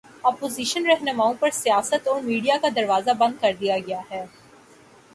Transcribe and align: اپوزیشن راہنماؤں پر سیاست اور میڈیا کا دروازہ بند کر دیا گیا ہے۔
اپوزیشن 0.23 0.85
راہنماؤں 0.85 1.33
پر 1.39 1.49
سیاست 1.53 2.07
اور 2.07 2.21
میڈیا 2.21 2.57
کا 2.61 2.67
دروازہ 2.75 3.11
بند 3.17 3.41
کر 3.41 3.53
دیا 3.59 3.77
گیا 3.87 4.01
ہے۔ 4.11 4.25